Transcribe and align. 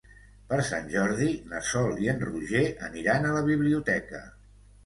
Per 0.53 0.57
Sant 0.69 0.87
Jordi 0.93 1.27
na 1.51 1.61
Sol 1.73 2.01
i 2.05 2.09
en 2.15 2.25
Roger 2.31 2.65
aniran 2.89 3.29
a 3.33 3.37
la 3.37 3.47
biblioteca. 3.51 4.27